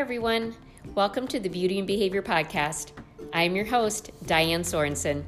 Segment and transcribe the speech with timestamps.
[0.00, 0.54] everyone.
[0.94, 2.92] Welcome to the Beauty and Behavior Podcast.
[3.34, 5.22] I am your host, Diane Sorensen,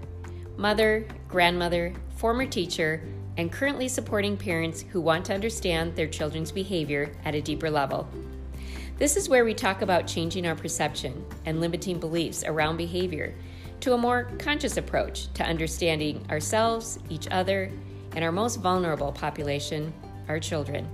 [0.57, 3.07] mother, grandmother, former teacher,
[3.37, 8.09] and currently supporting parents who want to understand their children's behavior at a deeper level.
[8.97, 13.35] This is where we talk about changing our perception and limiting beliefs around behavior
[13.81, 17.71] to a more conscious approach to understanding ourselves, each other,
[18.17, 19.93] and our most vulnerable population,
[20.29, 20.89] our children.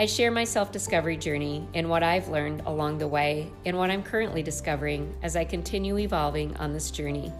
[0.00, 3.90] I share my self discovery journey and what I've learned along the way and what
[3.90, 7.30] I'm currently discovering as I continue evolving on this journey.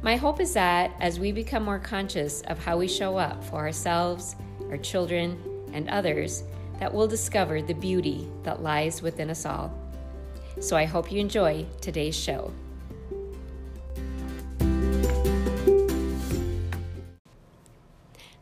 [0.00, 3.56] My hope is that as we become more conscious of how we show up for
[3.56, 4.36] ourselves,
[4.70, 5.38] our children,
[5.74, 6.44] and others,
[6.78, 9.70] that we'll discover the beauty that lies within us all.
[10.60, 12.54] So I hope you enjoy today's show.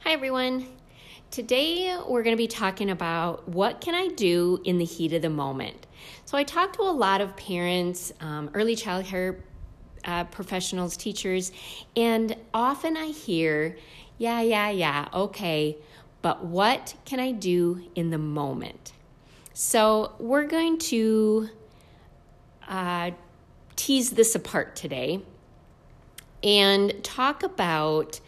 [0.04, 0.77] Hi everyone.
[1.30, 5.20] Today we're going to be talking about what can I do in the heat of
[5.20, 5.86] the moment.
[6.24, 9.42] So I talk to a lot of parents, um, early childcare
[10.04, 11.52] uh, professionals, teachers,
[11.94, 13.76] and often I hear,
[14.16, 15.76] "Yeah, yeah, yeah, okay,
[16.22, 18.92] but what can I do in the moment?"
[19.52, 21.50] So we're going to
[22.66, 23.10] uh,
[23.76, 25.20] tease this apart today
[26.42, 28.20] and talk about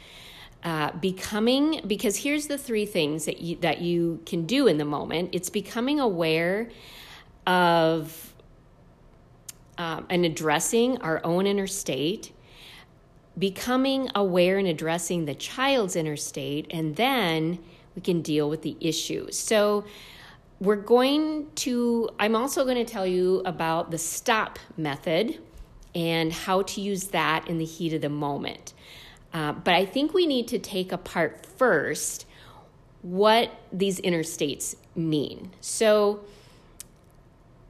[0.63, 4.85] uh, becoming because here's the three things that you that you can do in the
[4.85, 5.31] moment.
[5.33, 6.69] It's becoming aware
[7.47, 8.35] of
[9.79, 12.33] um, and addressing our own inner state
[13.39, 17.59] becoming aware and addressing the child's inner state and then
[17.95, 19.85] we can deal with the issue so
[20.61, 25.41] we're going to i'm also going to tell you about the stop method
[25.95, 28.75] and how to use that in the heat of the moment
[29.33, 32.27] uh, but I think we need to take apart first
[33.03, 35.51] what these inner states mean.
[35.61, 36.21] So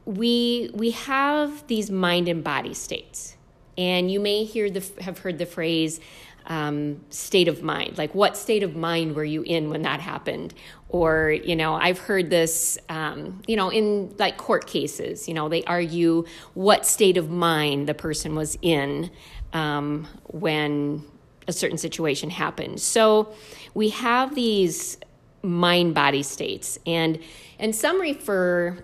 [0.05, 3.37] we we have these mind and body states,
[3.77, 6.01] and you may hear the have heard the phrase
[6.47, 7.97] um, state of mind.
[7.97, 10.53] Like, what state of mind were you in when that happened?
[10.89, 15.49] Or, you know, I've heard this, um, you know, in like court cases, you know,
[15.49, 19.11] they argue what state of mind the person was in
[19.53, 21.05] um, when
[21.51, 22.81] a certain situation happened.
[22.81, 23.35] So
[23.75, 24.97] we have these
[25.43, 27.19] mind body states and
[27.59, 28.83] and some refer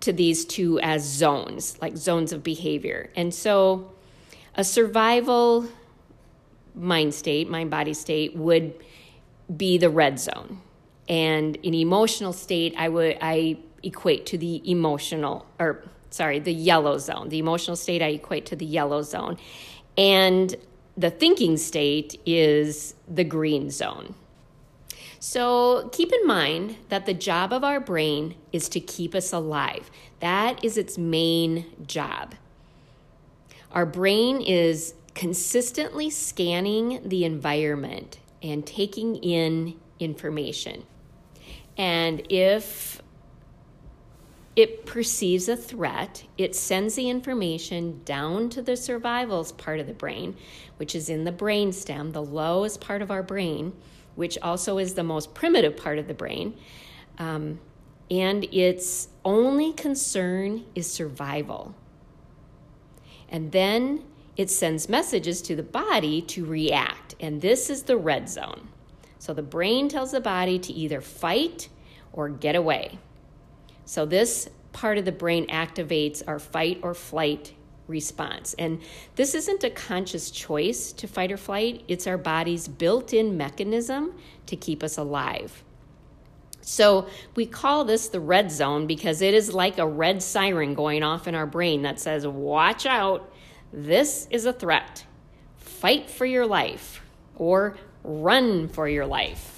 [0.00, 3.10] to these two as zones, like zones of behavior.
[3.16, 3.92] And so
[4.54, 5.68] a survival
[6.74, 8.74] mind state, mind body state would
[9.56, 10.60] be the red zone.
[11.08, 16.98] And an emotional state I would I equate to the emotional or sorry, the yellow
[16.98, 17.28] zone.
[17.28, 19.36] The emotional state I equate to the yellow zone.
[19.96, 20.54] And
[20.96, 24.14] the thinking state is the green zone.
[25.18, 29.90] So keep in mind that the job of our brain is to keep us alive.
[30.20, 32.34] That is its main job.
[33.72, 40.84] Our brain is consistently scanning the environment and taking in information.
[41.76, 43.02] And if
[44.56, 49.92] it perceives a threat, it sends the information down to the survivals part of the
[49.92, 50.34] brain,
[50.78, 53.74] which is in the brain stem, the lowest part of our brain,
[54.14, 56.56] which also is the most primitive part of the brain.
[57.18, 57.60] Um,
[58.10, 61.74] and its only concern is survival.
[63.28, 64.04] And then
[64.36, 67.14] it sends messages to the body to react.
[67.20, 68.68] And this is the red zone.
[69.18, 71.68] So the brain tells the body to either fight
[72.12, 72.98] or get away.
[73.86, 77.54] So, this part of the brain activates our fight or flight
[77.86, 78.54] response.
[78.58, 78.82] And
[79.14, 84.12] this isn't a conscious choice to fight or flight, it's our body's built in mechanism
[84.46, 85.62] to keep us alive.
[86.60, 91.04] So, we call this the red zone because it is like a red siren going
[91.04, 93.32] off in our brain that says, Watch out,
[93.72, 95.06] this is a threat.
[95.58, 97.02] Fight for your life
[97.36, 99.55] or run for your life.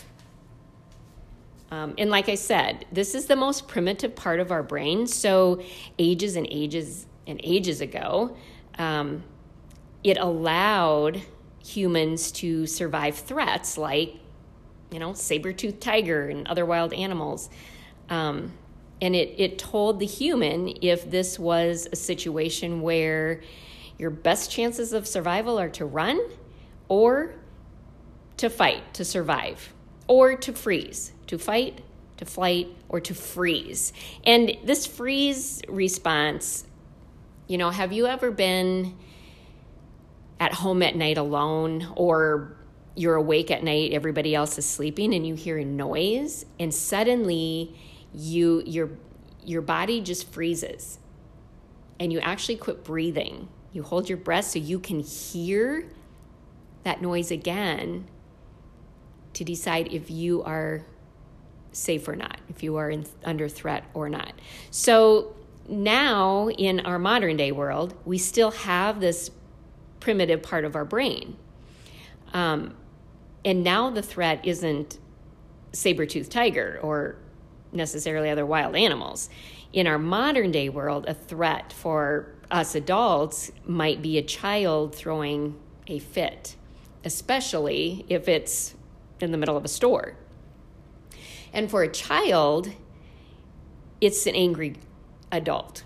[1.70, 5.06] Um, and like I said, this is the most primitive part of our brain.
[5.06, 5.62] So,
[5.99, 8.37] ages and ages and ages ago,
[8.79, 9.23] um,
[10.03, 11.20] it allowed
[11.65, 14.15] humans to survive threats like,
[14.91, 17.50] you know, saber toothed tiger and other wild animals.
[18.09, 18.53] Um,
[19.00, 23.43] and it, it told the human if this was a situation where
[23.99, 26.20] your best chances of survival are to run
[26.88, 27.35] or
[28.38, 29.73] to fight, to survive,
[30.08, 31.82] or to freeze to fight,
[32.16, 33.93] to flight, or to freeze.
[34.25, 36.66] And this freeze response,
[37.46, 38.96] you know, have you ever been
[40.40, 42.56] at home at night alone or
[42.96, 47.76] you're awake at night, everybody else is sleeping and you hear a noise and suddenly
[48.12, 48.90] you your
[49.44, 50.99] your body just freezes
[52.00, 53.49] and you actually quit breathing.
[53.72, 55.88] You hold your breath so you can hear
[56.84, 58.08] that noise again
[59.38, 60.85] to decide if you are
[61.70, 64.32] safe or not, if you are in, under threat or not.
[64.73, 65.37] So
[65.69, 69.31] now in our modern day world, we still have this
[70.00, 71.37] primitive part of our brain.
[72.32, 72.75] Um,
[73.44, 74.99] and now the threat isn't
[75.70, 77.14] saber-toothed tiger or
[77.70, 79.31] necessarily other wild animals.
[79.73, 85.55] In our modern day world, a threat for us adults might be a child throwing
[85.87, 86.56] a fit,
[87.05, 88.75] especially if it's
[89.20, 90.17] in the middle of a store.
[91.53, 92.73] And for a child,
[94.00, 94.76] it's an angry
[95.32, 95.85] adult.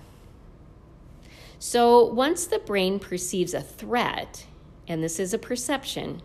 [1.59, 4.47] So once the brain perceives a threat,
[4.89, 6.21] and this is a perception,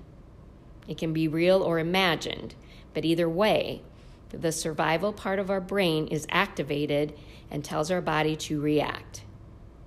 [0.87, 2.55] it can be real or imagined,
[2.93, 3.83] but either way,
[4.29, 7.13] the survival part of our brain is activated
[7.51, 9.23] and tells our body to react.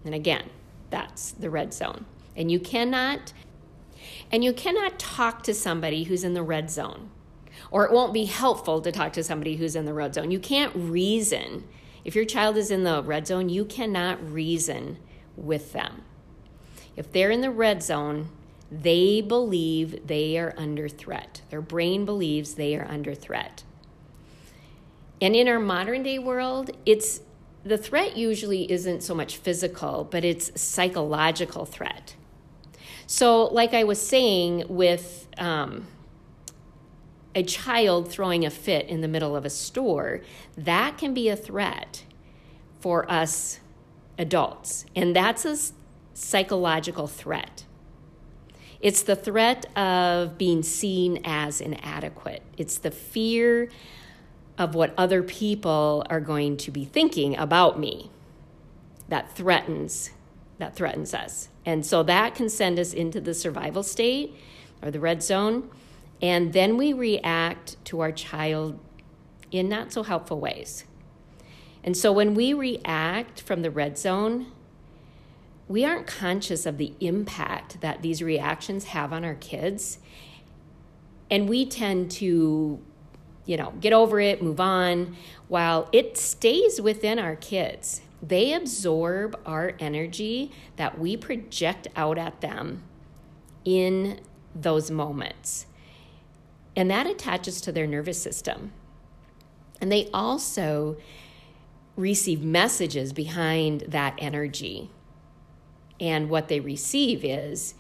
[0.05, 0.49] And again,
[0.89, 2.07] that's the red zone.
[2.37, 3.33] And you cannot
[4.31, 7.11] and you cannot talk to somebody who's in the red zone.
[7.71, 10.31] Or it won't be helpful to talk to somebody who's in the red zone.
[10.31, 11.65] You can't reason.
[12.05, 14.99] If your child is in the red zone, you cannot reason
[15.37, 16.03] with them.
[16.97, 18.29] If they're in the red zone,
[18.71, 21.43] they believe they are under threat.
[21.50, 23.65] Their brain believes they are under threat.
[25.21, 27.21] And in our modern day world, it's
[27.65, 32.15] the threat usually isn't so much physical, but it's psychological threat.
[33.12, 35.89] So, like I was saying, with um,
[37.35, 40.21] a child throwing a fit in the middle of a store,
[40.57, 42.05] that can be a threat
[42.79, 43.59] for us
[44.17, 44.87] adults.
[44.95, 45.59] And that's a
[46.15, 47.65] psychological threat.
[48.81, 52.45] It's the threat of being seen as inadequate.
[52.57, 53.71] It's the fear
[54.57, 58.12] of what other people are going to be thinking about me
[59.09, 60.11] that threatens
[60.59, 61.50] that threatens us.
[61.67, 64.35] And so that can send us into the survival state
[64.83, 65.71] or the red zone.
[66.23, 68.79] And then we react to our child
[69.51, 70.85] in not so helpful ways.
[71.83, 74.47] And so when we react from the red zone,
[75.67, 79.99] we aren't conscious of the impact that these reactions have on our kids.
[81.31, 82.81] And we tend to,
[83.47, 85.17] you know, get over it, move on,
[85.49, 88.03] while it stays within our kids.
[88.23, 92.83] They absorb our energy that we project out at them
[93.65, 94.21] in
[94.55, 95.67] those moments.
[96.77, 98.73] And that attaches to their nervous system.
[99.81, 100.99] And they also
[101.97, 104.91] receive messages behind that energy.
[105.99, 107.75] And what they receive is,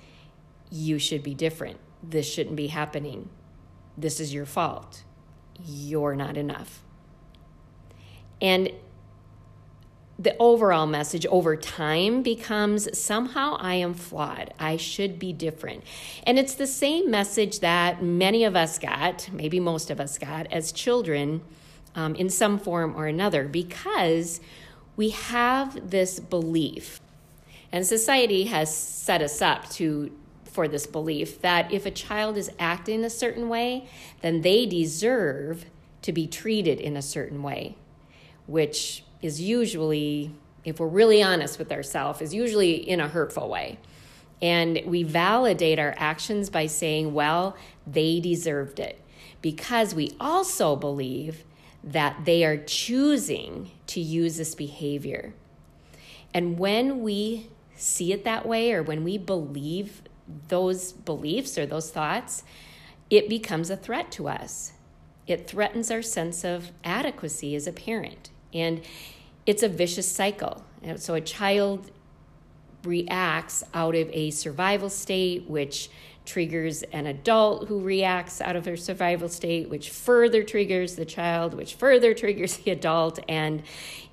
[0.70, 1.78] you should be different.
[2.02, 3.28] This shouldn't be happening.
[3.96, 5.04] This is your fault.
[5.64, 6.82] You're not enough.
[8.40, 8.70] And
[10.20, 14.52] the overall message over time becomes somehow I am flawed.
[14.58, 15.82] I should be different.
[16.24, 20.46] And it's the same message that many of us got, maybe most of us got,
[20.52, 21.40] as children
[21.94, 24.42] um, in some form or another, because
[24.94, 27.00] we have this belief
[27.72, 30.12] and society has set us up to
[30.44, 33.88] for this belief that if a child is acting a certain way,
[34.20, 35.64] then they deserve
[36.02, 37.76] to be treated in a certain way,
[38.50, 43.78] which is usually, if we're really honest with ourselves, is usually in a hurtful way.
[44.42, 49.00] And we validate our actions by saying, well, they deserved it.
[49.40, 51.44] Because we also believe
[51.84, 55.32] that they are choosing to use this behavior.
[56.34, 60.02] And when we see it that way or when we believe
[60.48, 62.42] those beliefs or those thoughts,
[63.10, 64.72] it becomes a threat to us.
[65.28, 68.30] It threatens our sense of adequacy as a parent.
[68.52, 68.82] And
[69.46, 70.64] it's a vicious cycle.
[70.96, 71.90] So a child
[72.84, 75.90] reacts out of a survival state, which
[76.24, 81.54] triggers an adult who reacts out of their survival state, which further triggers the child,
[81.54, 83.18] which further triggers the adult.
[83.28, 83.62] And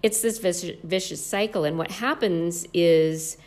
[0.01, 1.63] it's this vicious, vicious cycle.
[1.63, 3.37] And what happens is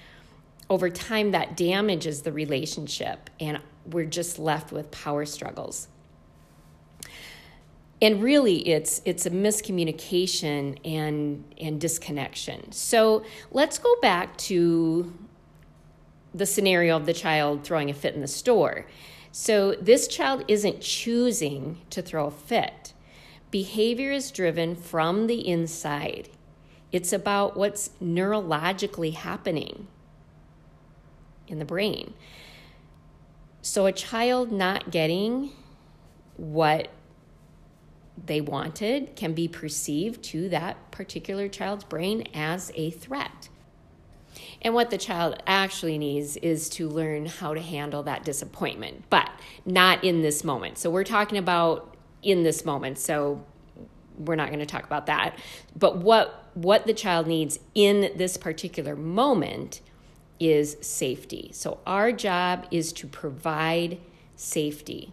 [0.69, 5.89] over time that damages the relationship and we're just left with power struggles
[8.02, 12.73] and really it's it's a miscommunication and and disconnection.
[12.73, 15.12] So let's go back to
[16.35, 18.87] the scenario of the child throwing a fit in the store.
[19.33, 22.95] So this child isn't choosing to throw a fit.
[23.50, 26.28] Behavior is driven from the inside.
[26.92, 29.88] It's about what's neurologically happening
[31.49, 32.14] in the brain.
[33.62, 35.50] So, a child not getting
[36.37, 36.88] what
[38.27, 43.49] they wanted can be perceived to that particular child's brain as a threat.
[44.62, 49.31] And what the child actually needs is to learn how to handle that disappointment, but
[49.65, 50.79] not in this moment.
[50.79, 52.99] So we're talking about in this moment.
[52.99, 53.45] So
[54.19, 55.39] we're not going to talk about that.
[55.77, 59.81] But what what the child needs in this particular moment
[60.41, 61.50] is safety.
[61.53, 63.99] So our job is to provide
[64.35, 65.12] safety.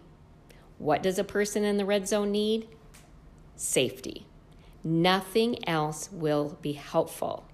[0.78, 2.66] What does a person in the red zone need?
[3.58, 4.24] Safety.
[4.84, 7.44] Nothing else will be helpful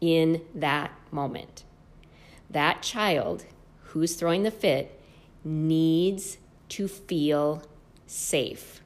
[0.00, 1.64] in that moment.
[2.48, 3.44] That child
[3.82, 4.98] who's throwing the fit
[5.44, 6.38] needs
[6.70, 7.62] to feel
[8.06, 8.80] safe,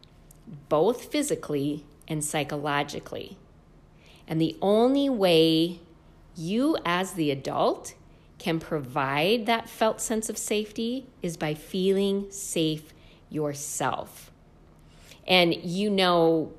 [0.68, 3.38] both physically and psychologically.
[4.26, 5.80] And the only way
[6.34, 7.94] you, as the adult,
[8.38, 12.92] can provide that felt sense of safety is by feeling safe
[13.30, 14.32] yourself.
[15.26, 16.52] And you know,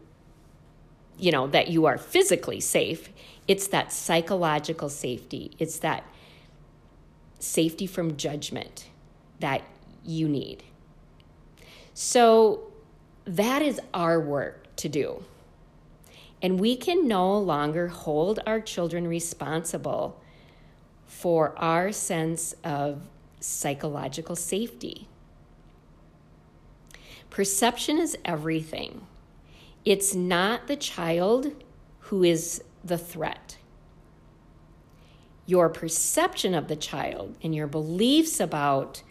[1.18, 3.10] you know, that you are physically safe.
[3.48, 5.52] It's that psychological safety.
[5.60, 6.04] It's that
[7.40, 8.90] safety from judgment
[9.40, 9.62] that
[10.04, 10.64] you need.
[11.94, 12.72] So
[13.26, 15.24] that is our work to do.
[16.42, 20.22] And we can no longer hold our children responsible
[21.06, 23.08] for our sense of
[23.40, 25.08] psychological safety.
[27.30, 29.08] Perception is everything.
[29.86, 31.54] It's not the child
[32.00, 33.58] who is the threat.
[35.46, 39.04] Your perception of the child and your beliefs about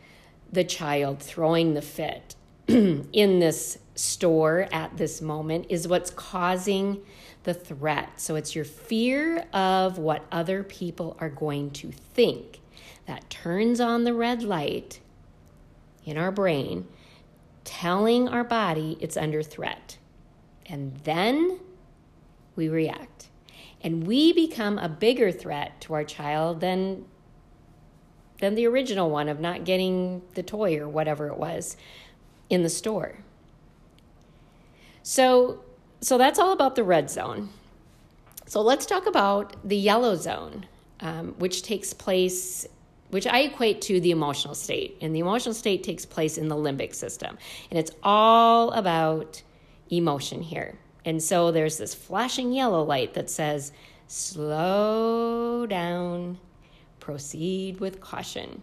[0.50, 2.34] the child throwing the fit
[2.68, 7.00] in this store at this moment is what's causing
[7.44, 8.20] the threat.
[8.20, 12.60] So it's your fear of what other people are going to think
[13.06, 15.00] that turns on the red light
[16.04, 16.88] in our brain,
[17.62, 19.98] telling our body it's under threat.
[20.66, 21.60] And then
[22.56, 23.28] we react.
[23.82, 27.04] And we become a bigger threat to our child than
[28.38, 31.76] than the original one of not getting the toy or whatever it was
[32.50, 33.18] in the store.
[35.02, 35.60] So
[36.00, 37.48] so that's all about the red zone.
[38.46, 40.66] So let's talk about the yellow zone,
[41.00, 42.66] um, which takes place,
[43.08, 44.98] which I equate to the emotional state.
[45.00, 47.38] And the emotional state takes place in the limbic system.
[47.70, 49.42] And it's all about
[49.90, 50.78] emotion here.
[51.04, 53.72] And so there's this flashing yellow light that says,
[54.06, 56.38] slow down,
[57.00, 58.62] proceed with caution.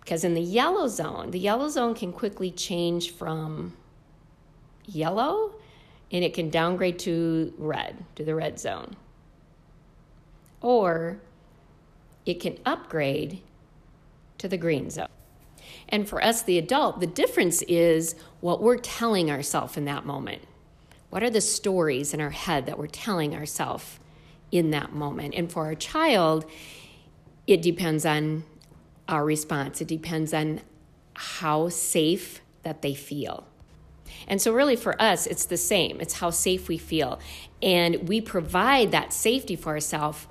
[0.00, 3.74] Because in the yellow zone, the yellow zone can quickly change from
[4.86, 5.54] yellow
[6.12, 8.96] and it can downgrade to red, to the red zone.
[10.60, 11.20] Or
[12.26, 13.40] it can upgrade
[14.38, 15.08] to the green zone.
[15.88, 20.42] And for us, the adult, the difference is what we're telling ourselves in that moment.
[21.10, 23.98] What are the stories in our head that we're telling ourselves
[24.50, 25.34] in that moment?
[25.34, 26.44] And for our child,
[27.46, 28.44] it depends on
[29.08, 30.60] our response, it depends on
[31.14, 33.46] how safe that they feel.
[34.26, 36.00] And so, really, for us, it's the same.
[36.00, 37.18] It's how safe we feel.
[37.62, 40.26] And we provide that safety for ourselves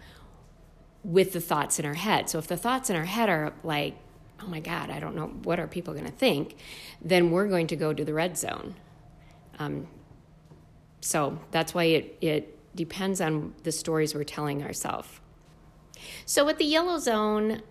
[1.03, 2.29] with the thoughts in our head.
[2.29, 3.95] So, if the thoughts in our head are like,
[4.44, 6.58] oh my God, I don't know, what are people going to think?
[7.02, 8.76] Then we're going to go to the red zone.
[9.60, 9.88] Um,
[11.02, 15.20] so, that's why it, it depends on the stories we're telling ourselves.
[16.26, 17.62] So, with the yellow zone,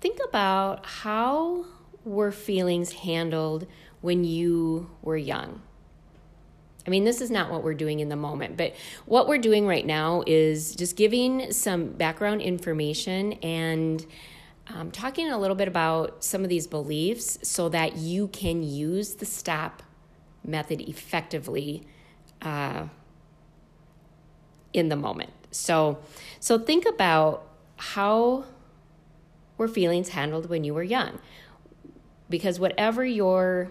[0.00, 1.66] think about how
[2.04, 3.66] were feelings handled
[4.00, 5.62] when you were young.
[6.86, 8.74] I mean, this is not what we're doing in the moment, but
[9.06, 14.04] what we're doing right now is just giving some background information and
[14.74, 19.14] um, talking a little bit about some of these beliefs so that you can use
[19.14, 19.82] the stop
[20.44, 21.86] method effectively
[22.40, 22.86] uh,
[24.72, 25.30] in the moment.
[25.50, 25.98] So,
[26.40, 28.44] so think about how
[29.58, 31.18] were feelings handled when you were young,
[32.30, 33.70] because whatever your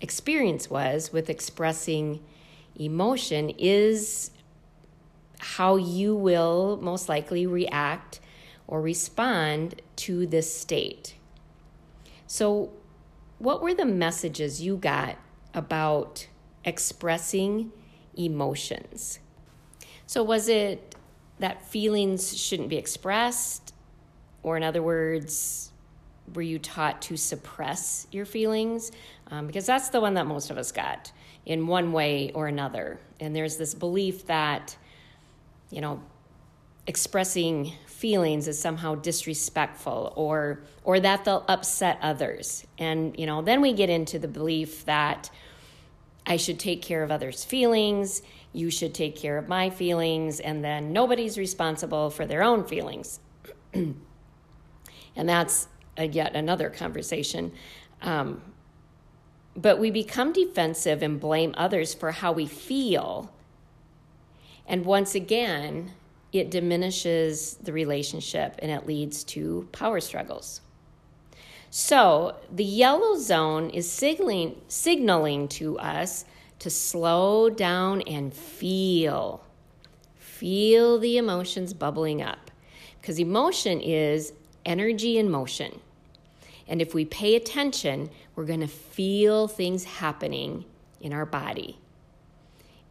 [0.00, 2.20] experience was with expressing
[2.76, 4.30] emotion is
[5.38, 8.20] how you will most likely react
[8.66, 11.14] or respond to this state.
[12.26, 12.70] So,
[13.38, 15.16] what were the messages you got
[15.52, 16.26] about
[16.64, 17.72] expressing
[18.16, 19.18] emotions?
[20.06, 20.94] So, was it
[21.38, 23.74] that feelings shouldn't be expressed?
[24.42, 25.72] Or, in other words,
[26.34, 28.92] were you taught to suppress your feelings?
[29.28, 31.12] Um, because that's the one that most of us got
[31.44, 32.98] in one way or another.
[33.20, 34.76] And there's this belief that,
[35.70, 36.02] you know,
[36.86, 42.66] expressing feelings is somehow disrespectful or or that they'll upset others.
[42.78, 45.30] And, you know, then we get into the belief that
[46.26, 48.22] I should take care of others' feelings,
[48.52, 53.20] you should take care of my feelings, and then nobody's responsible for their own feelings.
[53.74, 53.94] and
[55.14, 57.52] that's a, yet another conversation.
[58.02, 58.42] Um,
[59.54, 63.32] but we become defensive and blame others for how we feel.
[64.66, 65.92] And once again,
[66.32, 70.62] it diminishes the relationship and it leads to power struggles.
[71.70, 76.24] So the yellow zone is signaling, signaling to us
[76.58, 79.44] to slow down and feel.
[80.16, 82.50] Feel the emotions bubbling up.
[83.00, 84.32] Because emotion is
[84.64, 85.80] energy in motion.
[86.68, 90.64] And if we pay attention, we're going to feel things happening
[91.00, 91.78] in our body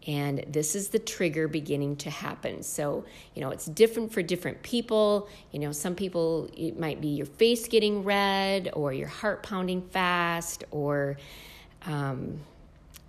[0.08, 2.63] and this is the trigger beginning to happen.
[2.63, 3.05] So
[3.36, 5.29] you know it's different for different people.
[5.51, 9.81] You know some people it might be your face getting red or your heart pounding
[9.81, 11.17] fast or
[11.86, 12.39] um,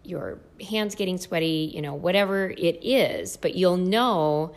[0.05, 3.37] your hands getting sweaty you know whatever it is.
[3.37, 4.55] But you'll know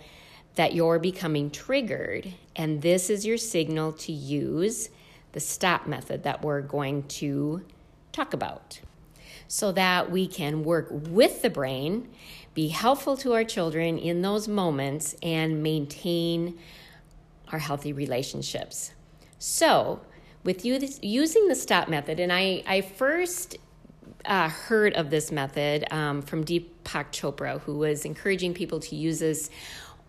[0.55, 2.33] that you're becoming triggered.
[2.55, 4.89] And this is your signal to use
[5.33, 7.61] the stop method that we're going to
[8.13, 8.79] talk about
[9.47, 12.09] so that we can work with the brain,
[12.53, 16.57] be helpful to our children in those moments, and maintain
[17.51, 18.91] our healthy relationships.
[19.37, 20.01] So,
[20.43, 23.57] with you using the stop method, and I, I first
[24.25, 29.19] uh, heard of this method um, from Deepak Chopra, who was encouraging people to use
[29.19, 29.49] this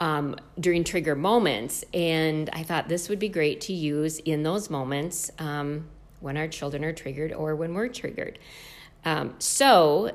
[0.01, 1.85] um, during trigger moments.
[1.95, 5.87] And I thought this would be great to use in those moments um,
[6.21, 8.39] when our children are triggered or when we're triggered.
[9.07, 10.11] Um, so,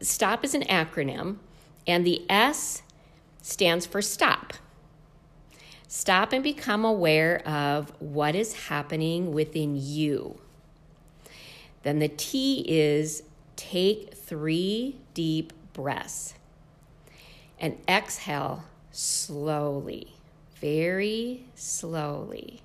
[0.00, 1.36] STOP is an acronym,
[1.86, 2.82] and the S
[3.40, 4.54] stands for stop.
[5.86, 10.38] Stop and become aware of what is happening within you.
[11.84, 13.22] Then the T is
[13.54, 16.34] take three deep breaths
[17.60, 20.14] and exhale slowly,
[20.56, 22.60] very slowly.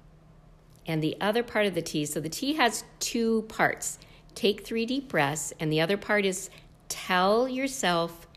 [0.87, 3.99] And the other part of the T, so the T has two parts
[4.35, 6.49] take three deep breaths, and the other part is
[6.89, 8.27] tell yourself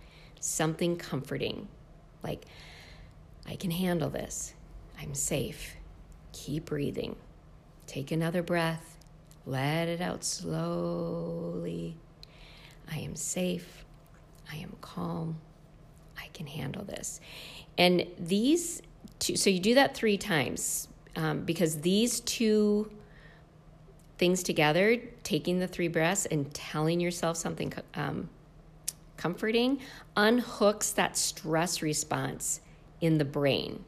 [0.41, 1.69] something comforting.
[2.23, 2.45] Like,
[3.47, 4.55] I can handle this.
[5.01, 5.75] I'm safe.
[6.33, 7.17] Keep breathing.
[7.87, 8.99] Take another breath.
[9.47, 11.97] Let it out slowly.
[12.91, 13.85] I am safe.
[14.53, 15.39] I am calm.
[16.19, 17.21] I can handle this.
[17.77, 18.83] And these
[19.19, 22.91] two, so you do that three times um, because these two
[24.19, 28.31] things together, taking the three breaths and telling yourself something um,
[29.19, 29.79] comforting,
[30.17, 32.63] unhooks that stress response
[33.03, 33.85] in the brain,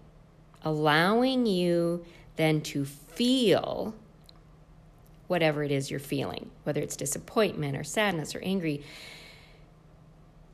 [0.63, 2.05] allowing you
[2.37, 3.95] then to feel
[5.29, 8.85] whatever it is you're feeling, whether it's disappointment or sadness or angry.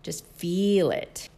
[0.04, 1.28] Just feel it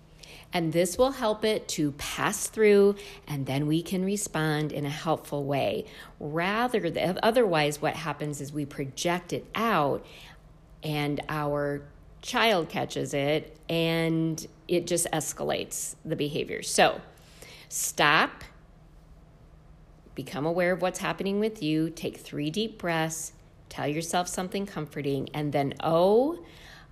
[0.52, 4.90] and this will help it to pass through and then we can respond in a
[4.90, 5.84] helpful way.
[6.18, 10.04] Rather than otherwise what happens is we project it out
[10.82, 11.82] and our
[12.22, 16.62] child catches it and it just escalates the behavior.
[16.62, 17.00] So
[17.68, 18.44] stop.
[20.14, 21.90] Become aware of what's happening with you.
[21.90, 23.32] Take three deep breaths.
[23.68, 26.42] Tell yourself something comforting and then oh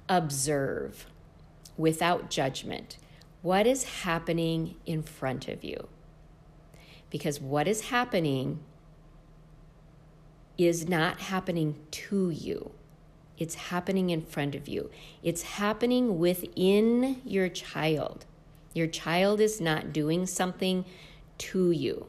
[0.08, 1.06] observe
[1.76, 2.98] without judgment
[3.42, 5.88] what is happening in front of you.
[7.10, 8.60] Because what is happening
[10.58, 12.72] is not happening to you,
[13.38, 14.90] it's happening in front of you.
[15.22, 18.24] It's happening within your child.
[18.72, 20.84] Your child is not doing something
[21.38, 22.06] to you.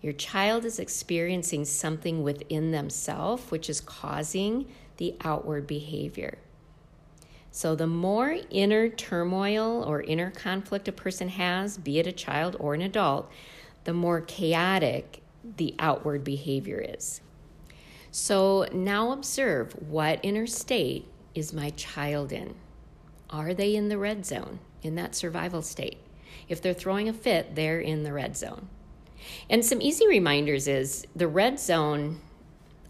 [0.00, 4.66] Your child is experiencing something within themselves which is causing
[4.98, 6.38] the outward behavior.
[7.56, 12.56] So, the more inner turmoil or inner conflict a person has, be it a child
[12.58, 13.30] or an adult,
[13.84, 15.22] the more chaotic
[15.56, 17.20] the outward behavior is.
[18.10, 22.56] So, now observe what inner state is my child in?
[23.30, 25.98] Are they in the red zone, in that survival state?
[26.48, 28.66] If they're throwing a fit, they're in the red zone.
[29.48, 32.20] And some easy reminders is the red zone,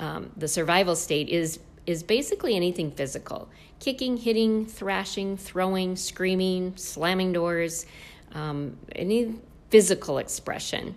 [0.00, 3.48] um, the survival state, is is basically anything physical
[3.80, 7.84] kicking, hitting, thrashing, throwing, screaming, slamming doors,
[8.32, 9.34] um, any
[9.68, 10.94] physical expression.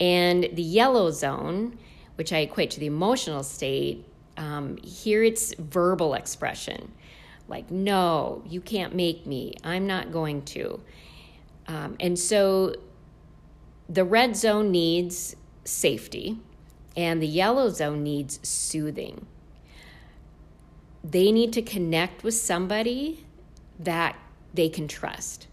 [0.00, 1.78] And the yellow zone,
[2.16, 4.04] which I equate to the emotional state,
[4.36, 6.90] um, here it's verbal expression
[7.48, 10.80] like, no, you can't make me, I'm not going to.
[11.68, 12.74] Um, and so
[13.88, 16.38] the red zone needs safety,
[16.96, 19.26] and the yellow zone needs soothing.
[21.04, 23.24] They need to connect with somebody
[23.78, 24.16] that
[24.54, 25.46] they can trust.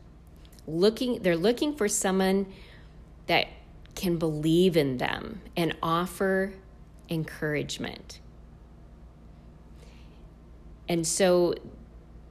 [0.66, 2.48] Looking, they're looking for someone
[3.28, 3.48] that
[3.96, 6.54] can believe in them and offer
[7.10, 8.22] encouragement.
[10.88, 11.56] And so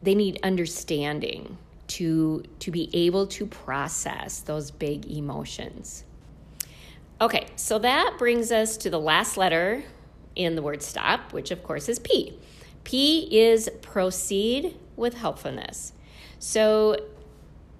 [0.03, 6.05] they need understanding to, to be able to process those big emotions.
[7.21, 9.83] Okay, so that brings us to the last letter
[10.37, 12.39] in the word stop, which of course is P.
[12.85, 15.93] P is proceed with helpfulness.
[16.39, 16.97] So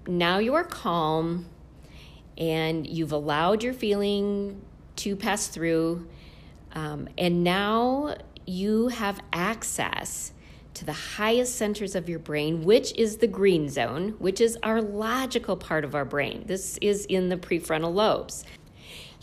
[0.07, 1.45] now you are calm
[2.37, 4.61] and you've allowed your feeling
[4.97, 6.07] to pass through,
[6.73, 10.33] um, and now you have access
[10.73, 14.81] to the highest centers of your brain, which is the green zone, which is our
[14.81, 16.43] logical part of our brain.
[16.47, 18.45] This is in the prefrontal lobes.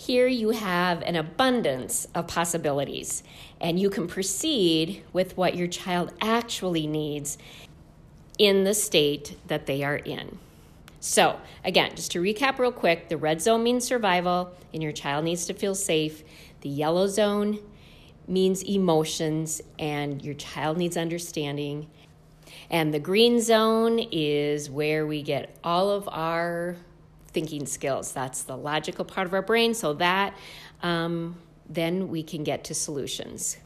[0.00, 3.24] Here you have an abundance of possibilities,
[3.60, 7.36] and you can proceed with what your child actually needs
[8.38, 10.38] in the state that they are in.
[11.00, 15.24] So, again, just to recap real quick the red zone means survival, and your child
[15.24, 16.22] needs to feel safe.
[16.60, 17.58] The yellow zone
[18.28, 21.88] means emotions, and your child needs understanding.
[22.70, 26.76] And the green zone is where we get all of our
[27.28, 28.12] thinking skills.
[28.12, 29.74] That's the logical part of our brain.
[29.74, 30.36] So that
[30.82, 31.36] um,
[31.68, 33.58] then we can get to solutions.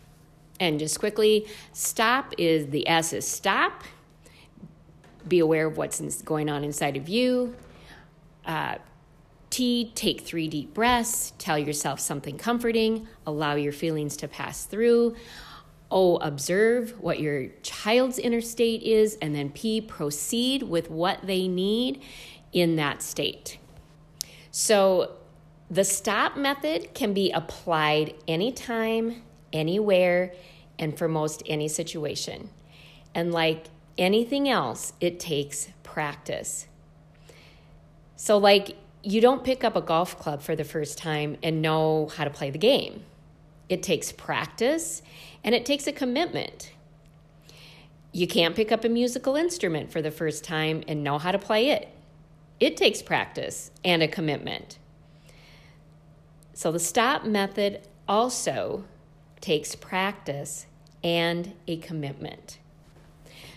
[0.60, 3.82] And just quickly, stop is the S is stop.
[5.26, 7.54] Be aware of what's going on inside of you.
[8.44, 8.76] Uh,
[9.50, 15.14] T, take three deep breaths, tell yourself something comforting, allow your feelings to pass through.
[15.90, 19.18] O, observe what your child's inner state is.
[19.20, 22.02] And then P, proceed with what they need
[22.52, 23.58] in that state.
[24.50, 25.12] So
[25.70, 30.34] the stop method can be applied anytime, anywhere,
[30.78, 32.50] and for most any situation.
[33.14, 36.66] And like anything else, it takes practice.
[38.16, 42.08] So, like you don't pick up a golf club for the first time and know
[42.16, 43.02] how to play the game.
[43.68, 45.02] It takes practice
[45.42, 46.72] and it takes a commitment.
[48.12, 51.38] You can't pick up a musical instrument for the first time and know how to
[51.38, 51.91] play it.
[52.62, 54.78] It takes practice and a commitment.
[56.54, 58.84] So the stop method also
[59.40, 60.66] takes practice
[61.02, 62.60] and a commitment.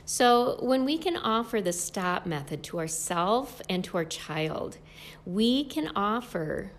[0.05, 4.79] So, when we can offer the stop method to ourselves and to our child,
[5.23, 6.71] we can offer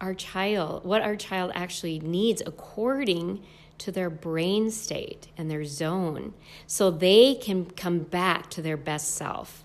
[0.00, 3.44] our child what our child actually needs according
[3.78, 6.34] to their brain state and their zone
[6.66, 9.63] so they can come back to their best self.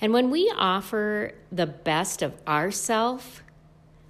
[0.00, 3.42] And when we offer the best of ourself,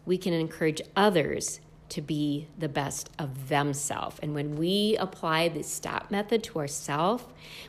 [0.07, 4.19] we can encourage others to be the best of themselves.
[4.23, 7.25] And when we apply the stop method to ourselves,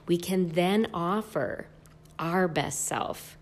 [0.07, 1.67] we can then offer
[2.17, 3.37] our best self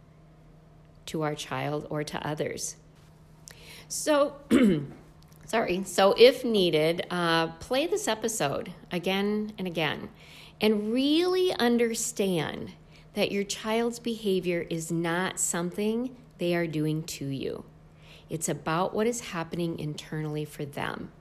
[1.06, 2.76] to our child or to others.
[3.88, 4.36] So,
[5.46, 5.84] sorry.
[5.86, 10.10] So, if needed, uh, play this episode again and again
[10.60, 12.72] and really understand
[13.14, 17.64] that your child's behavior is not something they are doing to you.
[18.30, 21.12] It's about what is happening internally for them.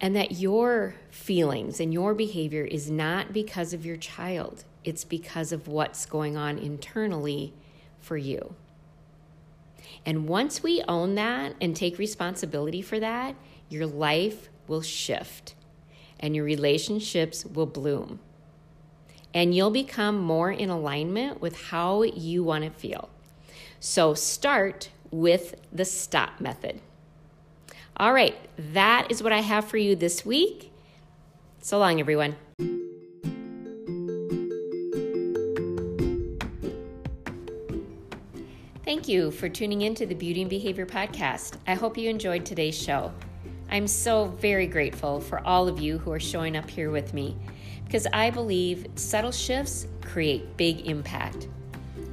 [0.00, 5.52] And that your feelings and your behavior is not because of your child, it's because
[5.52, 7.54] of what's going on internally
[7.98, 8.54] for you.
[10.04, 13.34] And once we own that and take responsibility for that,
[13.68, 15.54] your life will shift
[16.20, 18.20] and your relationships will bloom.
[19.34, 23.10] And you'll become more in alignment with how you want to feel.
[23.80, 26.80] So start with the stop method.
[27.98, 28.36] All right,
[28.72, 30.72] that is what I have for you this week.
[31.60, 32.36] So long, everyone.
[38.84, 41.56] Thank you for tuning in to the Beauty and Behavior Podcast.
[41.66, 43.12] I hope you enjoyed today's show.
[43.68, 47.36] I'm so very grateful for all of you who are showing up here with me
[47.86, 51.48] because I believe subtle shifts create big impact.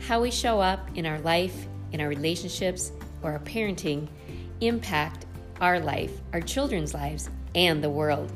[0.07, 4.07] How we show up in our life in our relationships or our parenting
[4.59, 5.25] impact
[5.61, 8.31] our life, our children's lives, and the world.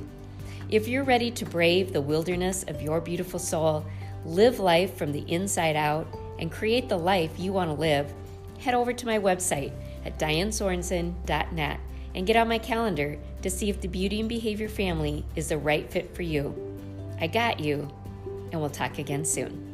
[0.69, 3.85] If you're ready to brave the wilderness of your beautiful soul,
[4.23, 6.07] live life from the inside out,
[6.39, 8.13] and create the life you want to live,
[8.59, 9.73] head over to my website
[10.05, 11.79] at dianesorensen.net
[12.15, 15.57] and get on my calendar to see if the Beauty and Behavior family is the
[15.57, 16.66] right fit for you.
[17.19, 17.89] I got you,
[18.51, 19.66] and we'll talk again soon.